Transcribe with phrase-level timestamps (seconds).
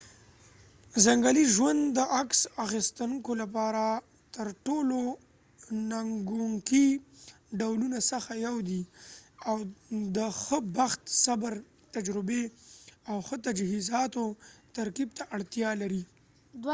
[1.03, 3.83] ځنګلي ژوند د عکس اخیستونکو لپاره
[4.37, 5.01] ترټولو
[5.91, 6.87] ننګونکي
[7.59, 8.81] ډولونه څخه یو دی
[9.49, 9.55] او
[10.17, 11.53] د ښه بخت صبر
[11.95, 12.43] تجربې
[13.09, 14.23] او ښه تجهیزاتو
[14.77, 16.03] ترکیب ته اړتیا لري